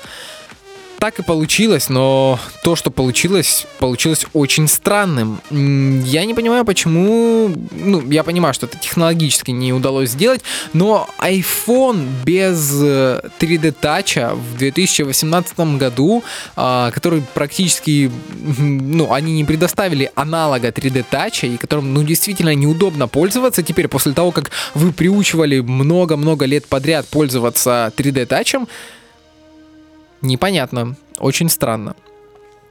так 0.98 1.18
и 1.20 1.22
получилось, 1.22 1.88
но 1.88 2.38
то, 2.64 2.74
что 2.74 2.90
получилось, 2.90 3.66
получилось 3.78 4.26
очень 4.32 4.66
странным. 4.66 5.40
Я 5.50 6.24
не 6.24 6.34
понимаю, 6.34 6.64
почему... 6.64 7.50
Ну, 7.70 8.10
я 8.10 8.24
понимаю, 8.24 8.52
что 8.52 8.66
это 8.66 8.78
технологически 8.78 9.52
не 9.52 9.72
удалось 9.72 10.10
сделать, 10.10 10.42
но 10.72 11.08
iPhone 11.20 12.08
без 12.24 12.72
3D 12.72 13.74
Touch 13.80 14.34
в 14.34 14.58
2018 14.58 15.58
году, 15.78 16.24
а, 16.56 16.90
который 16.90 17.22
практически... 17.32 18.10
Ну, 18.58 19.12
они 19.12 19.32
не 19.32 19.44
предоставили 19.44 20.10
аналога 20.16 20.68
3D 20.68 21.04
Touch, 21.10 21.48
и 21.48 21.56
которым, 21.56 21.94
ну, 21.94 22.02
действительно 22.02 22.54
неудобно 22.54 23.06
пользоваться 23.06 23.62
теперь, 23.62 23.86
после 23.86 24.12
того, 24.12 24.32
как 24.32 24.50
вы 24.74 24.92
приучивали 24.92 25.60
много-много 25.60 26.44
лет 26.44 26.66
подряд 26.66 27.06
пользоваться 27.06 27.92
3D 27.96 28.26
Touch, 28.26 28.66
Непонятно. 30.22 30.96
Очень 31.18 31.48
странно. 31.48 31.94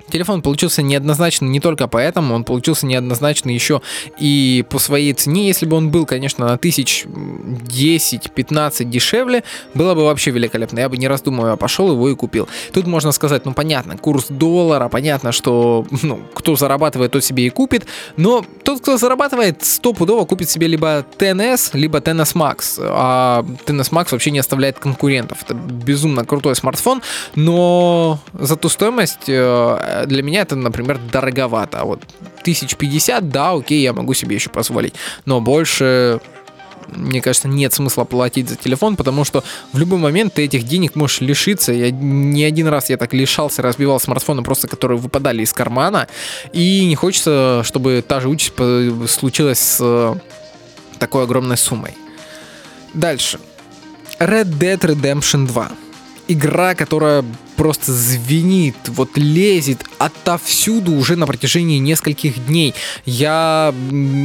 Телефон 0.09 0.41
получился 0.41 0.81
неоднозначно 0.81 1.45
не 1.45 1.59
только 1.59 1.87
поэтому, 1.87 2.35
он 2.35 2.43
получился 2.43 2.85
неоднозначно 2.85 3.49
еще 3.49 3.81
и 4.17 4.65
по 4.69 4.79
своей 4.79 5.13
цене. 5.13 5.47
Если 5.47 5.65
бы 5.65 5.75
он 5.75 5.91
был, 5.91 6.05
конечно, 6.05 6.47
на 6.47 6.57
тысяч 6.57 7.05
10-15 7.05 8.85
дешевле, 8.85 9.43
было 9.73 9.95
бы 9.95 10.03
вообще 10.05 10.31
великолепно. 10.31 10.79
Я 10.79 10.89
бы 10.89 10.97
не 10.97 11.07
раздумывая 11.07 11.55
пошел 11.55 11.91
его 11.91 12.09
и 12.09 12.15
купил. 12.15 12.47
Тут 12.73 12.87
можно 12.87 13.11
сказать, 13.11 13.45
ну 13.45 13.53
понятно, 13.53 13.97
курс 13.97 14.27
доллара, 14.29 14.89
понятно, 14.89 15.31
что 15.31 15.85
ну, 16.03 16.19
кто 16.33 16.55
зарабатывает, 16.55 17.11
тот 17.11 17.23
себе 17.23 17.45
и 17.45 17.49
купит, 17.49 17.85
но 18.15 18.45
тот, 18.63 18.81
кто 18.81 18.97
зарабатывает, 18.97 19.63
стопудово 19.63 20.25
купит 20.25 20.49
себе 20.49 20.67
либо 20.67 21.05
TNS, 21.17 21.71
либо 21.73 21.99
TNS 21.99 22.35
Max. 22.35 22.79
А 22.79 23.45
TNS 23.65 23.91
Max 23.91 24.07
вообще 24.11 24.31
не 24.31 24.39
оставляет 24.39 24.79
конкурентов. 24.79 25.39
Это 25.43 25.53
безумно 25.53 26.25
крутой 26.25 26.55
смартфон, 26.55 27.01
но 27.35 28.19
за 28.33 28.55
ту 28.55 28.69
стоимость 28.69 29.27
э, 29.27 29.96
для 30.05 30.23
меня 30.23 30.41
это, 30.41 30.55
например, 30.55 30.99
дороговато. 31.11 31.83
Вот 31.83 32.03
1050, 32.41 33.29
да, 33.29 33.51
окей, 33.51 33.81
я 33.81 33.93
могу 33.93 34.13
себе 34.13 34.35
еще 34.35 34.49
позволить. 34.49 34.93
Но 35.25 35.41
больше 35.41 36.19
мне 36.87 37.21
кажется, 37.21 37.49
нет 37.49 37.73
смысла 37.73 38.05
платить 38.05 38.47
за 38.47 38.55
телефон, 38.55 38.95
потому 38.95 39.25
что 39.25 39.43
в 39.73 39.77
любой 39.77 39.99
момент 39.99 40.35
ты 40.35 40.45
этих 40.45 40.63
денег 40.63 40.95
можешь 40.95 41.19
лишиться. 41.19 41.73
Я 41.73 41.91
не 41.91 42.45
один 42.45 42.67
раз 42.67 42.89
я 42.89 42.95
так 42.95 43.13
лишался, 43.13 43.61
разбивал 43.61 43.99
смартфоны 43.99 44.41
просто, 44.41 44.69
которые 44.69 44.97
выпадали 44.97 45.43
из 45.43 45.51
кармана. 45.51 46.07
И 46.53 46.85
не 46.85 46.95
хочется, 46.95 47.61
чтобы 47.65 48.03
та 48.07 48.21
же 48.21 48.29
участь 48.29 48.53
случилась 49.09 49.59
с 49.59 49.79
э, 49.81 50.15
такой 50.97 51.23
огромной 51.23 51.57
суммой. 51.57 51.97
Дальше. 52.93 53.39
Red 54.19 54.57
Dead 54.57 54.79
Redemption 54.79 55.45
2 55.45 55.71
игра, 56.27 56.75
которая 56.75 57.23
просто 57.57 57.91
звенит, 57.91 58.75
вот 58.87 59.17
лезет 59.17 59.83
отовсюду 59.97 60.93
уже 60.93 61.15
на 61.15 61.27
протяжении 61.27 61.79
нескольких 61.79 62.45
дней. 62.45 62.73
Я 63.05 63.73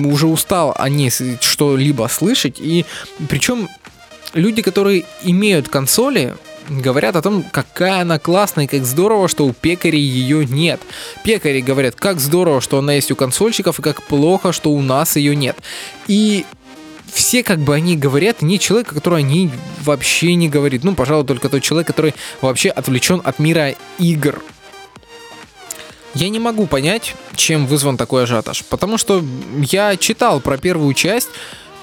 уже 0.05 0.27
устал 0.27 0.75
о 0.79 0.89
ней 0.89 1.11
что-либо 1.41 2.09
слышать, 2.09 2.57
и 2.61 2.85
причем 3.29 3.69
люди, 4.35 4.63
которые 4.63 5.05
имеют 5.25 5.69
консоли, 5.69 6.37
говорят 6.69 7.17
о 7.17 7.23
том, 7.23 7.45
какая 7.51 8.03
она 8.03 8.19
классная 8.19 8.65
и 8.65 8.69
как 8.69 8.85
здорово, 8.85 9.29
что 9.29 9.47
у 9.47 9.53
пекарей 9.53 10.01
ее 10.01 10.47
нет. 10.47 10.81
Пекари 11.25 11.61
говорят, 11.61 11.95
как 11.97 12.21
здорово, 12.21 12.61
что 12.61 12.79
она 12.79 12.95
есть 12.95 13.11
у 13.11 13.17
консольщиков, 13.17 13.79
и 13.79 13.83
как 13.83 14.03
плохо, 14.03 14.53
что 14.53 14.71
у 14.71 14.81
нас 14.81 15.17
ее 15.17 15.35
нет. 15.35 15.57
И 16.07 16.45
все 17.13 17.43
как 17.43 17.59
бы 17.59 17.75
они 17.75 17.97
говорят 17.97 18.43
не 18.43 18.59
человек, 18.59 18.89
который 18.89 19.21
они 19.21 19.51
вообще 19.85 20.35
не 20.35 20.49
говорит. 20.49 20.85
Ну, 20.85 20.95
пожалуй, 20.95 21.27
только 21.27 21.49
тот 21.49 21.63
человек, 21.63 21.87
который 21.87 22.15
вообще 22.41 22.71
отвлечен 22.71 23.21
от 23.23 23.39
мира 23.39 23.75
игр. 23.99 24.43
Я 26.15 26.29
не 26.29 26.39
могу 26.39 26.67
понять, 26.67 27.15
чем 27.35 27.67
вызван 27.67 27.97
такой 27.97 28.25
ажиотаж, 28.25 28.65
потому 28.65 28.99
что 28.99 29.25
я 29.57 29.97
читал 29.97 30.41
про 30.41 30.59
первую 30.59 30.93
часть, 30.93 31.29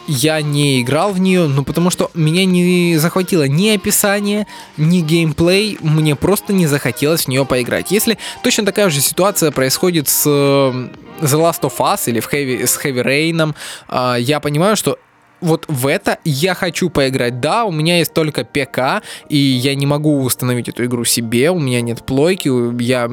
я 0.07 0.41
не 0.41 0.81
играл 0.81 1.13
в 1.13 1.19
нее, 1.19 1.47
ну 1.47 1.63
потому 1.63 1.89
что 1.89 2.09
меня 2.13 2.45
не 2.45 2.97
захватило 2.97 3.47
ни 3.47 3.69
описание, 3.69 4.47
ни 4.77 5.01
геймплей, 5.01 5.77
мне 5.81 6.15
просто 6.15 6.53
не 6.53 6.67
захотелось 6.67 7.25
в 7.25 7.27
нее 7.27 7.45
поиграть. 7.45 7.91
Если 7.91 8.17
точно 8.43 8.65
такая 8.65 8.89
же 8.89 9.01
ситуация 9.01 9.51
происходит 9.51 10.07
с 10.07 10.27
The 10.27 10.91
Last 11.21 11.61
of 11.61 11.77
Us 11.77 12.01
или 12.07 12.19
в 12.19 12.31
Heavy, 12.31 12.65
с 12.65 12.77
Heavy 12.83 13.03
Rain, 13.03 13.55
а, 13.87 14.15
я 14.15 14.39
понимаю, 14.39 14.75
что 14.75 14.97
вот 15.41 15.65
в 15.67 15.87
это 15.87 16.17
я 16.23 16.53
хочу 16.53 16.89
поиграть. 16.89 17.39
Да, 17.39 17.65
у 17.65 17.71
меня 17.71 17.97
есть 17.99 18.13
только 18.13 18.43
ПК, 18.43 19.03
и 19.29 19.37
я 19.37 19.75
не 19.75 19.85
могу 19.85 20.21
установить 20.21 20.69
эту 20.69 20.85
игру 20.85 21.05
себе, 21.05 21.51
у 21.51 21.59
меня 21.59 21.81
нет 21.81 22.03
плойки, 22.03 22.49
я 22.81 23.09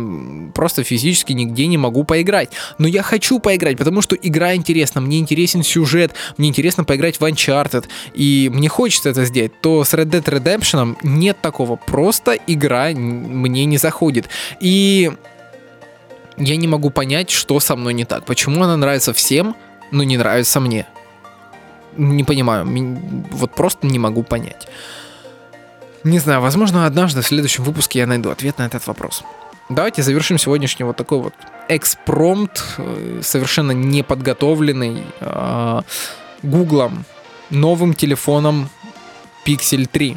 просто 0.54 0.84
физически 0.84 1.32
нигде 1.32 1.66
не 1.66 1.78
могу 1.78 2.04
поиграть. 2.04 2.50
Но 2.78 2.88
я 2.88 3.02
хочу 3.02 3.38
поиграть, 3.38 3.78
потому 3.78 4.02
что 4.02 4.16
игра 4.16 4.54
интересна, 4.54 5.00
мне 5.00 5.18
интересен 5.18 5.62
сюжет, 5.62 6.12
мне 6.36 6.48
интересно 6.48 6.84
поиграть 6.84 7.18
в 7.20 7.22
Uncharted, 7.22 7.86
и 8.14 8.50
мне 8.52 8.68
хочется 8.68 9.10
это 9.10 9.24
сделать. 9.24 9.60
То 9.60 9.84
с 9.84 9.94
Red 9.94 10.06
Dead 10.06 10.24
Redemption 10.24 10.96
нет 11.02 11.40
такого, 11.40 11.76
просто 11.76 12.32
игра 12.46 12.88
мне 12.90 13.64
не 13.64 13.78
заходит. 13.78 14.28
И 14.60 15.12
я 16.36 16.56
не 16.56 16.68
могу 16.68 16.90
понять, 16.90 17.30
что 17.30 17.60
со 17.60 17.76
мной 17.76 17.94
не 17.94 18.04
так. 18.04 18.24
Почему 18.24 18.62
она 18.62 18.76
нравится 18.76 19.12
всем, 19.12 19.56
но 19.90 20.02
не 20.02 20.16
нравится 20.16 20.60
мне 20.60 20.86
не 21.96 22.24
понимаю, 22.24 22.66
вот 23.30 23.54
просто 23.54 23.86
не 23.86 23.98
могу 23.98 24.22
понять. 24.22 24.68
Не 26.04 26.18
знаю, 26.18 26.40
возможно, 26.40 26.86
однажды 26.86 27.20
в 27.20 27.26
следующем 27.26 27.64
выпуске 27.64 28.00
я 28.00 28.06
найду 28.06 28.30
ответ 28.30 28.58
на 28.58 28.66
этот 28.66 28.86
вопрос. 28.86 29.22
Давайте 29.68 30.02
завершим 30.02 30.38
сегодняшний 30.38 30.84
вот 30.84 30.96
такой 30.96 31.18
вот 31.18 31.34
экспромт, 31.68 32.64
э, 32.78 33.20
совершенно 33.22 33.72
неподготовленный 33.72 35.02
Гуглом, 36.42 37.04
новым 37.50 37.94
телефоном 37.94 38.68
Pixel 39.44 39.86
3. 39.86 40.16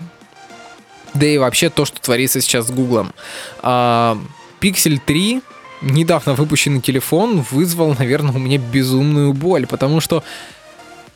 Да 1.13 1.25
и 1.25 1.37
вообще 1.37 1.69
то, 1.69 1.85
что 1.85 1.99
творится 1.99 2.41
сейчас 2.41 2.67
с 2.67 2.71
Гуглом. 2.71 3.13
А, 3.61 4.17
Pixel 4.61 4.99
3 5.03 5.41
недавно 5.81 6.33
выпущенный 6.33 6.81
телефон 6.81 7.45
вызвал, 7.49 7.95
наверное, 7.97 8.33
у 8.35 8.39
меня 8.39 8.57
безумную 8.57 9.33
боль, 9.33 9.65
потому 9.65 10.01
что 10.01 10.23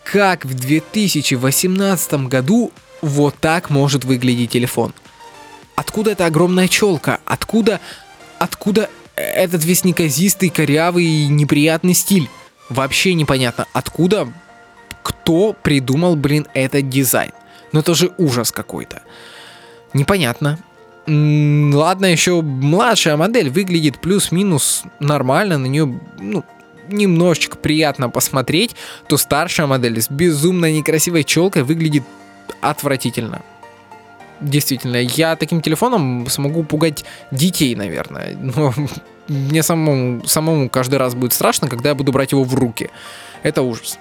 как 0.03 0.45
в 0.45 0.53
2018 0.53 2.13
году 2.27 2.71
вот 3.01 3.35
так 3.39 3.69
может 3.69 4.05
выглядеть 4.05 4.51
телефон? 4.51 4.93
Откуда 5.75 6.11
эта 6.11 6.25
огромная 6.25 6.67
челка? 6.67 7.19
Откуда, 7.25 7.79
откуда 8.39 8.89
этот 9.15 9.63
весь 9.63 9.83
неказистый, 9.83 10.49
корявый, 10.49 11.27
неприятный 11.27 11.93
стиль. 11.93 12.29
Вообще 12.69 13.13
непонятно, 13.13 13.67
откуда, 13.73 14.31
кто 15.03 15.53
придумал, 15.53 16.15
блин, 16.15 16.47
этот 16.53 16.89
дизайн. 16.89 17.31
Ну 17.71 17.81
это 17.81 17.93
же 17.93 18.11
ужас 18.17 18.51
какой-то. 18.51 19.01
Непонятно. 19.93 20.59
Ладно, 21.05 22.05
еще 22.05 22.41
младшая 22.41 23.17
модель 23.17 23.49
выглядит 23.49 23.99
плюс-минус 23.99 24.83
нормально, 25.01 25.57
на 25.57 25.65
нее, 25.65 25.99
ну, 26.19 26.45
немножечко 26.87 27.57
приятно 27.57 28.09
посмотреть, 28.09 28.75
то 29.07 29.17
старшая 29.17 29.67
модель 29.67 30.01
с 30.01 30.09
безумно 30.09 30.71
некрасивой 30.71 31.23
челкой 31.23 31.63
выглядит 31.63 32.03
отвратительно. 32.61 33.41
Действительно, 34.41 34.97
я 34.97 35.35
таким 35.35 35.61
телефоном 35.61 36.27
смогу 36.29 36.63
пугать 36.63 37.05
детей, 37.31 37.75
наверное. 37.75 38.35
Но 38.35 38.73
мне 39.27 39.63
самому, 39.63 40.25
самому 40.25 40.69
каждый 40.69 40.95
раз 40.95 41.15
будет 41.15 41.33
страшно, 41.33 41.67
когда 41.67 41.89
я 41.89 41.95
буду 41.95 42.11
брать 42.11 42.31
его 42.31 42.43
в 42.43 42.53
руки. 42.55 42.89
Это 43.43 43.61
ужас. 43.61 43.97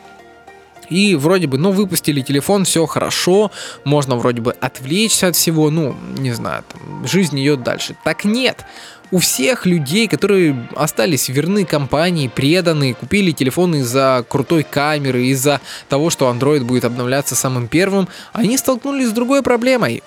И 0.90 1.14
вроде 1.14 1.46
бы, 1.46 1.58
ну, 1.58 1.70
выпустили 1.70 2.20
телефон, 2.20 2.64
все 2.64 2.84
хорошо, 2.86 3.50
можно 3.84 4.16
вроде 4.16 4.42
бы 4.42 4.52
отвлечься 4.52 5.28
от 5.28 5.36
всего, 5.36 5.70
ну, 5.70 5.96
не 6.18 6.32
знаю, 6.32 6.64
там, 6.70 7.06
жизнь 7.06 7.40
идет 7.42 7.62
дальше. 7.62 7.96
Так 8.04 8.24
нет, 8.24 8.64
у 9.12 9.18
всех 9.18 9.66
людей, 9.66 10.08
которые 10.08 10.68
остались 10.74 11.28
верны 11.28 11.64
компании, 11.64 12.28
преданы, 12.28 12.94
купили 12.94 13.30
телефоны 13.30 13.76
из-за 13.76 14.24
крутой 14.28 14.64
камеры, 14.64 15.26
из-за 15.26 15.60
того, 15.88 16.10
что 16.10 16.30
Android 16.30 16.64
будет 16.64 16.84
обновляться 16.84 17.36
самым 17.36 17.68
первым, 17.68 18.08
они 18.32 18.56
столкнулись 18.56 19.08
с 19.08 19.12
другой 19.12 19.42
проблемой 19.42 20.02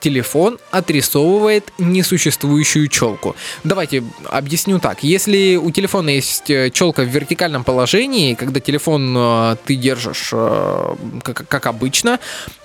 телефон 0.00 0.58
отрисовывает 0.70 1.72
несуществующую 1.78 2.88
челку. 2.88 3.34
Давайте 3.64 4.04
объясню 4.30 4.78
так. 4.78 5.02
Если 5.02 5.56
у 5.56 5.72
телефона 5.72 6.10
есть 6.10 6.48
э, 6.50 6.70
челка 6.70 7.02
в 7.02 7.08
вертикальном 7.08 7.64
положении, 7.64 8.34
когда 8.34 8.60
телефон 8.60 9.14
э, 9.16 9.56
ты 9.64 9.74
держишь 9.74 10.30
э, 10.32 10.94
как, 11.24 11.48
как 11.48 11.66
обычно, 11.66 12.20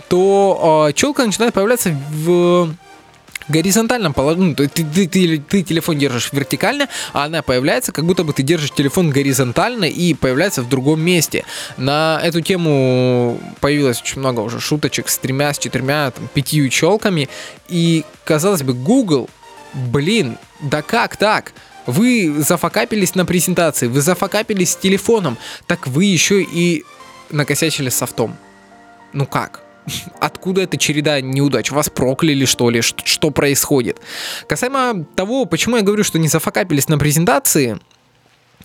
то 0.09 0.91
челка 0.93 1.25
начинает 1.25 1.55
появляться 1.55 1.97
в 2.12 2.71
горизонтальном 3.47 4.13
положении, 4.13 4.50
ну, 4.50 4.55
ты, 4.55 4.67
ты, 4.67 5.07
ты, 5.07 5.38
ты 5.39 5.63
телефон 5.63 5.97
держишь 5.97 6.31
вертикально, 6.31 6.88
а 7.13 7.25
она 7.25 7.41
появляется, 7.41 7.91
как 7.91 8.05
будто 8.05 8.23
бы 8.23 8.33
ты 8.33 8.43
держишь 8.43 8.71
телефон 8.71 9.09
горизонтально 9.09 9.85
и 9.85 10.13
появляется 10.13 10.62
в 10.62 10.69
другом 10.69 11.01
месте. 11.01 11.45
На 11.77 12.19
эту 12.23 12.41
тему 12.41 13.39
появилось 13.59 14.01
очень 14.01 14.19
много 14.19 14.41
уже 14.41 14.59
шуточек 14.59 15.09
с 15.09 15.17
тремя, 15.17 15.53
с 15.53 15.57
четырьмя, 15.57 16.12
там, 16.12 16.27
пятью 16.33 16.69
челками, 16.69 17.29
и, 17.67 18.03
казалось 18.23 18.63
бы, 18.63 18.73
Google, 18.73 19.29
блин, 19.73 20.38
да 20.62 20.81
как 20.81 21.17
так? 21.17 21.53
Вы 21.85 22.33
зафакапились 22.38 23.15
на 23.15 23.25
презентации, 23.25 23.88
вы 23.88 24.01
зафакапились 24.01 24.71
с 24.71 24.75
телефоном, 24.77 25.38
так 25.67 25.88
вы 25.88 26.05
еще 26.05 26.41
и 26.41 26.85
накосячили 27.29 27.89
софтом. 27.89 28.38
Ну 29.12 29.25
как? 29.25 29.62
Откуда 30.20 30.62
эта 30.62 30.78
череда 30.78 31.22
неудач? 31.22 31.72
Вас 31.72 31.90
прокляли, 31.90 32.46
что 32.46 32.70
ли? 32.70 32.82
Что, 32.82 33.06
что 33.06 33.32
происходит? 33.32 34.00
Касаемо 34.48 35.06
того, 35.16 35.46
почему 35.46 35.78
я 35.78 35.84
говорю, 35.84 36.04
что 36.04 36.20
не 36.20 36.28
зафакапились 36.28 36.88
на 36.88 36.98
презентации, 36.98 37.80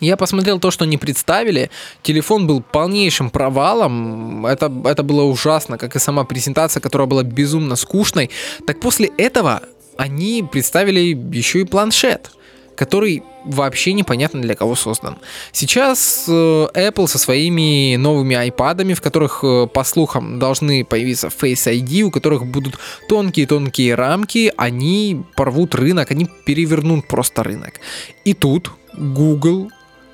я 0.01 0.17
посмотрел 0.17 0.61
то, 0.61 0.71
что 0.71 0.85
они 0.85 0.97
представили. 0.97 1.71
Телефон 2.03 2.47
был 2.47 2.61
полнейшим 2.61 3.31
провалом. 3.31 4.47
Это, 4.47 4.73
это 4.85 5.03
было 5.03 5.23
ужасно, 5.23 5.77
как 5.77 5.97
и 5.97 5.99
сама 5.99 6.25
презентация, 6.25 6.81
которая 6.81 7.09
была 7.09 7.25
безумно 7.25 7.75
скучной. 7.75 8.31
Так 8.67 8.81
после 8.81 9.11
этого 9.19 9.63
они 9.97 10.47
представили 10.51 11.01
еще 11.35 11.61
и 11.61 11.65
планшет 11.65 12.31
который 12.78 13.25
вообще 13.44 13.92
непонятно 13.92 14.40
для 14.40 14.54
кого 14.54 14.76
создан. 14.76 15.18
Сейчас 15.50 16.26
э, 16.28 16.32
Apple 16.75 17.08
со 17.08 17.18
своими 17.18 17.97
новыми 17.97 18.35
iPad'ами, 18.35 18.94
в 18.94 19.00
которых, 19.00 19.40
э, 19.42 19.66
по 19.66 19.82
слухам, 19.82 20.38
должны 20.38 20.85
появиться 20.85 21.26
Face 21.26 21.66
ID, 21.66 22.02
у 22.02 22.11
которых 22.12 22.47
будут 22.47 22.78
тонкие-тонкие 23.08 23.97
рамки, 23.97 24.52
они 24.56 25.23
порвут 25.35 25.75
рынок, 25.75 26.12
они 26.12 26.28
перевернут 26.47 27.08
просто 27.08 27.42
рынок. 27.42 27.80
И 28.25 28.32
тут 28.32 28.70
Google 28.97 29.70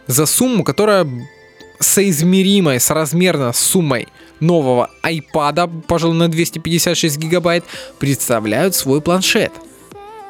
за 0.06 0.24
сумму, 0.24 0.64
которая 0.64 1.06
соизмеримая, 1.80 2.78
соразмерна 2.78 3.52
с 3.52 3.58
суммой 3.58 4.08
нового 4.40 4.88
iPad, 5.02 5.82
пожалуй, 5.86 6.16
на 6.16 6.28
256 6.28 7.18
гигабайт, 7.18 7.64
представляют 7.98 8.74
свой 8.74 9.02
планшет 9.02 9.52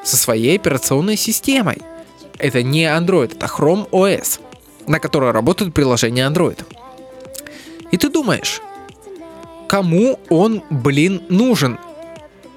со 0.02 0.16
своей 0.16 0.56
операционной 0.56 1.16
системой– 1.16 1.78
это 2.38 2.62
не 2.62 2.84
Android, 2.84 3.36
это 3.36 3.46
Chrome 3.46 3.88
OS, 3.90 4.40
на 4.86 4.98
которой 4.98 5.30
работает 5.30 5.74
приложение 5.74 6.26
Android. 6.26 6.58
И 7.90 7.96
ты 7.96 8.08
думаешь, 8.08 8.60
кому 9.68 10.18
он, 10.28 10.62
блин, 10.70 11.22
нужен? 11.28 11.78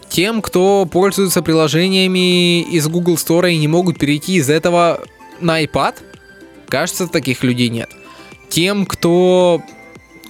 Тем, 0.10 0.42
кто 0.42 0.86
пользуется 0.86 1.42
приложениями 1.42 2.62
из 2.62 2.88
Google 2.88 3.16
Store 3.16 3.52
и 3.52 3.58
не 3.58 3.68
могут 3.68 4.00
перейти 4.00 4.36
из 4.36 4.50
этого 4.50 5.02
на 5.40 5.64
iPad? 5.64 5.96
Кажется, 6.70 7.08
таких 7.08 7.44
людей 7.44 7.70
нет. 7.70 7.90
Тем, 8.50 8.86
кто 8.86 9.62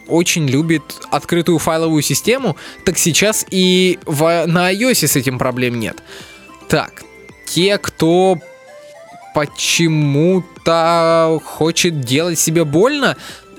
очень 0.08 0.48
любит 0.48 0.84
открытую 1.12 1.60
файловую 1.60 2.02
систему, 2.02 2.58
так 2.86 2.98
сейчас 2.98 3.46
и 3.50 4.00
в, 4.06 4.46
на 4.48 4.74
iOS 4.74 5.08
с 5.08 5.16
этим 5.16 5.38
проблем 5.38 5.80
нет. 5.80 6.02
Так, 6.70 7.04
те, 7.46 7.78
кто 7.78 8.40
почему-то 9.38 11.40
хочет 11.46 12.02
делать 12.02 12.40
себе 12.40 12.66
больно, 12.66 13.16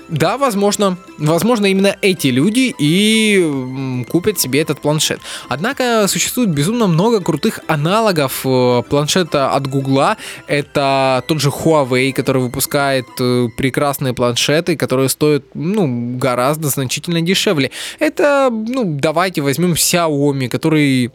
да, 0.09 0.37
возможно, 0.37 0.97
возможно 1.17 1.67
именно 1.67 1.95
эти 2.01 2.27
люди 2.27 2.75
и 2.77 4.03
купят 4.09 4.37
себе 4.37 4.59
этот 4.59 4.81
планшет. 4.81 5.21
Однако 5.47 6.05
существует 6.09 6.49
безумно 6.49 6.87
много 6.87 7.21
крутых 7.21 7.61
аналогов 7.67 8.41
э, 8.43 8.83
планшета 8.89 9.51
от 9.51 9.67
Гугла. 9.67 10.17
Это 10.47 11.23
тот 11.29 11.39
же 11.39 11.47
Huawei, 11.47 12.11
который 12.11 12.41
выпускает 12.41 13.05
э, 13.21 13.47
прекрасные 13.55 14.13
планшеты, 14.13 14.75
которые 14.75 15.07
стоят, 15.07 15.43
ну, 15.53 16.17
гораздо 16.17 16.67
значительно 16.67 17.21
дешевле. 17.21 17.71
Это, 17.99 18.49
ну, 18.51 18.97
давайте 18.99 19.41
возьмем 19.41 19.73
Xiaomi, 19.73 20.49
который 20.49 21.11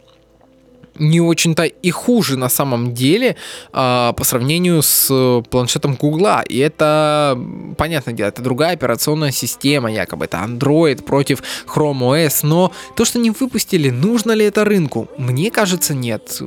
не 0.97 1.21
очень-то 1.21 1.63
и 1.63 1.91
хуже 1.91 2.37
на 2.37 2.49
самом 2.49 2.93
деле 2.93 3.35
э, 3.73 4.13
по 4.15 4.23
сравнению 4.23 4.81
с 4.81 5.07
э, 5.09 5.41
планшетом 5.49 5.95
Гугла. 5.95 6.43
И 6.47 6.57
это, 6.57 7.37
понятное 7.77 8.13
дело, 8.13 8.29
это 8.29 8.41
другая 8.41 8.73
операционная 8.73 9.31
система, 9.31 9.91
якобы 9.91 10.25
это 10.25 10.37
Android 10.37 11.03
против 11.03 11.43
Chrome 11.67 11.99
OS. 11.99 12.39
Но 12.43 12.71
то, 12.95 13.05
что 13.05 13.19
не 13.19 13.31
выпустили, 13.31 13.89
нужно 13.89 14.31
ли 14.31 14.45
это 14.45 14.63
рынку? 14.63 15.07
Мне 15.17 15.51
кажется, 15.51 15.93
нет. 15.93 16.41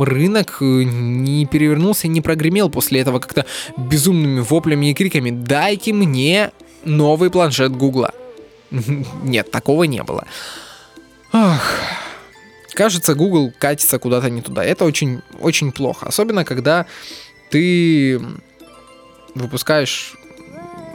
Рынок 0.00 0.58
э, 0.60 0.64
не 0.84 1.46
перевернулся, 1.46 2.08
не 2.08 2.20
прогремел 2.20 2.70
после 2.70 3.00
этого 3.00 3.18
как-то 3.18 3.46
безумными 3.76 4.40
воплями 4.40 4.90
и 4.90 4.94
криками 4.94 5.30
«Дайте 5.30 5.92
мне 5.92 6.52
новый 6.84 7.30
планшет 7.30 7.72
Гугла». 7.76 8.12
Нет, 9.22 9.50
такого 9.50 9.84
не 9.84 10.02
было. 10.02 10.24
Ах 11.32 11.80
кажется, 12.78 13.16
Google 13.16 13.52
катится 13.58 13.98
куда-то 13.98 14.30
не 14.30 14.40
туда. 14.40 14.64
Это 14.64 14.84
очень, 14.84 15.20
очень 15.40 15.72
плохо. 15.72 16.06
Особенно, 16.06 16.44
когда 16.44 16.86
ты 17.50 18.20
выпускаешь 19.34 20.14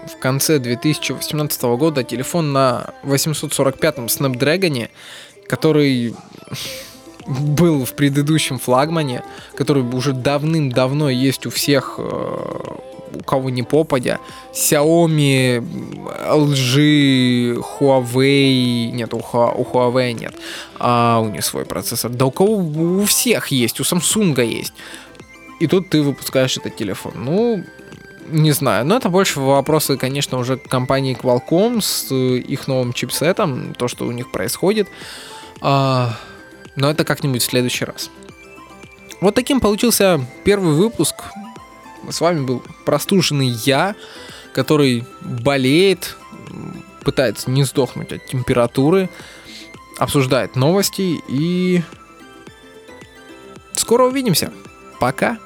в 0.07 0.17
конце 0.17 0.59
2018 0.59 1.61
года 1.63 2.05
телефон 2.05 2.53
на 2.53 2.93
845-м 3.03 4.05
Snapdragon, 4.05 4.89
который 5.45 6.15
был 7.27 7.83
в 7.83 7.93
предыдущем 7.95 8.59
флагмане, 8.59 9.21
который 9.57 9.83
уже 9.83 10.13
давным-давно 10.13 11.09
есть 11.09 11.45
у 11.45 11.49
всех 11.49 11.95
э, 11.97 12.92
у 13.15 13.23
кого 13.23 13.49
не 13.49 13.63
попадя. 13.63 14.19
Xiaomi, 14.53 15.63
LG, 16.29 17.63
Huawei, 17.79 18.91
нет, 18.91 19.13
у, 19.13 19.17
у 19.17 19.21
Huawei 19.21 20.13
нет, 20.13 20.35
а 20.79 21.19
у 21.19 21.29
них 21.29 21.43
свой 21.43 21.65
процессор. 21.65 22.11
Да 22.11 22.25
у 22.25 22.31
кого, 22.31 22.57
у 22.57 23.05
всех 23.05 23.47
есть, 23.47 23.79
у 23.79 23.83
Samsung 23.83 24.45
есть. 24.45 24.73
И 25.59 25.67
тут 25.67 25.89
ты 25.89 26.01
выпускаешь 26.01 26.57
этот 26.57 26.75
телефон. 26.75 27.13
Ну, 27.15 27.63
не 28.27 28.51
знаю, 28.51 28.85
но 28.85 28.97
это 28.97 29.09
больше 29.09 29.39
вопросы, 29.39 29.97
конечно, 29.97 30.37
уже 30.37 30.57
к 30.57 30.67
компании 30.67 31.17
Qualcomm 31.19 31.81
с 31.81 32.11
их 32.13 32.67
новым 32.67 32.93
чипсетом, 32.93 33.73
то, 33.73 33.87
что 33.87 34.05
у 34.05 34.11
них 34.11 34.31
происходит. 34.31 34.87
А, 35.61 36.17
но 36.75 36.89
это 36.89 37.03
как-нибудь 37.05 37.41
в 37.41 37.45
следующий 37.45 37.85
раз. 37.85 38.09
Вот 39.21 39.35
таким 39.35 39.59
получился 39.59 40.19
первый 40.43 40.73
выпуск 40.73 41.15
с 42.09 42.21
вами 42.21 42.45
был 42.45 42.63
простуженный 42.85 43.47
я, 43.47 43.95
который 44.53 45.05
болеет, 45.21 46.17
пытается 47.03 47.49
не 47.49 47.63
сдохнуть 47.63 48.11
от 48.11 48.25
температуры, 48.25 49.09
обсуждает 49.97 50.55
новости 50.55 51.19
и 51.27 51.81
скоро 53.73 54.05
увидимся. 54.05 54.51
Пока. 54.99 55.37